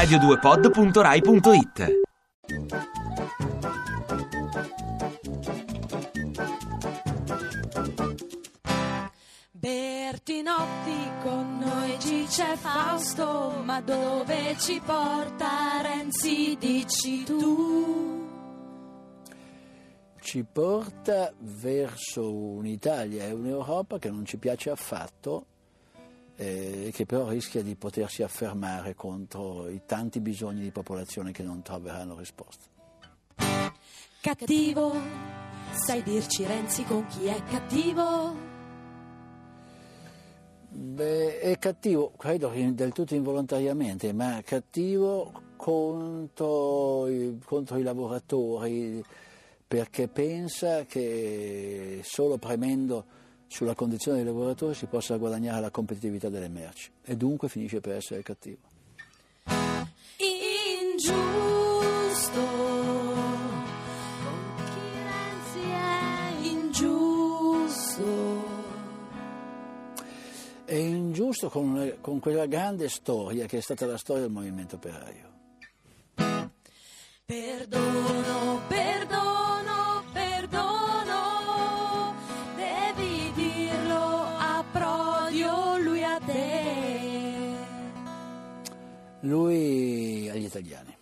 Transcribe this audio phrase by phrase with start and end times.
[0.00, 1.98] radio2pod.rai.it
[9.52, 18.26] Bertinotti con noi c'è Fausto, ma dove ci porta Renzi dici tu?
[20.18, 25.44] Ci porta verso un'Italia e un'Europa che non ci piace affatto
[26.40, 31.60] eh, che però rischia di potersi affermare contro i tanti bisogni di popolazione che non
[31.60, 32.64] troveranno risposta.
[34.22, 34.94] Cattivo,
[35.72, 38.48] sai dirci Renzi con chi è cattivo?
[40.70, 47.06] Beh, è cattivo, credo del tutto involontariamente, ma cattivo contro
[47.44, 49.04] contro i lavoratori
[49.68, 53.04] perché pensa che solo premendo
[53.50, 57.96] sulla condizione dei lavoratori si possa guadagnare la competitività delle merci e dunque finisce per
[57.96, 58.58] essere cattivo.
[60.18, 61.18] Ingiusto,
[66.40, 67.28] è ingiusto.
[70.64, 75.28] È ingiusto con, con quella grande storia che è stata la storia del movimento operaio.
[77.24, 78.59] Perdono,
[89.20, 90.96] Lui agli italiani.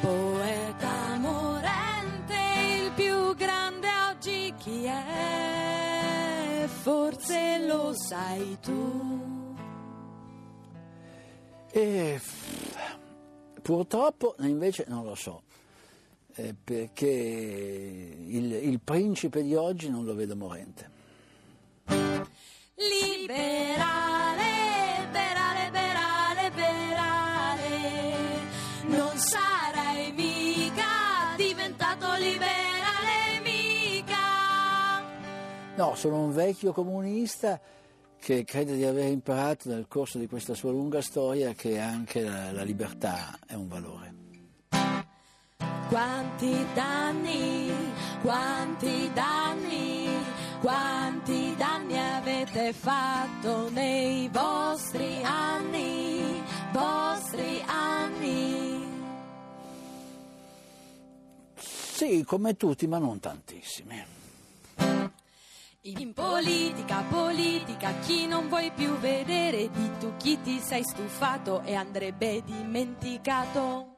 [0.00, 2.34] Poeta morente,
[2.82, 6.64] il più grande oggi chi è?
[6.66, 9.54] Forse lo sai tu.
[11.70, 12.20] E
[13.60, 15.42] purtroppo invece non lo so,
[16.36, 20.90] eh, perché il, il principe di oggi non lo vedo morente.
[22.76, 23.55] Liberale,
[35.76, 37.60] No, sono un vecchio comunista
[38.18, 42.50] che crede di aver imparato nel corso di questa sua lunga storia che anche la,
[42.50, 44.14] la libertà è un valore.
[45.88, 47.70] Quanti danni,
[48.22, 50.08] quanti danni,
[50.60, 56.42] quanti danni avete fatto nei vostri anni,
[56.72, 58.84] vostri anni.
[61.54, 64.24] Sì, come tutti, ma non tantissimi.
[65.88, 71.74] In politica, politica, chi non vuoi più vedere, di tu chi ti sei stufato e
[71.76, 73.94] andrebbe dimenticato.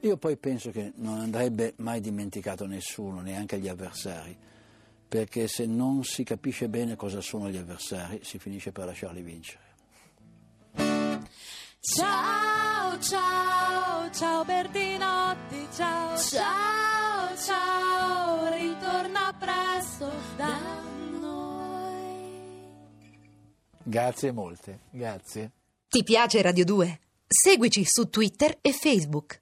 [0.00, 4.36] Io poi penso che non andrebbe mai dimenticato nessuno, neanche gli avversari,
[5.08, 9.64] perché se non si capisce bene cosa sono gli avversari, si finisce per lasciarli vincere.
[11.80, 16.57] Ciao, ciao, ciao Bertinotti, ciao, ciao,
[23.88, 25.50] Grazie molte, grazie.
[25.88, 27.00] Ti piace Radio 2?
[27.26, 29.36] Seguici su Twitter e Facebook.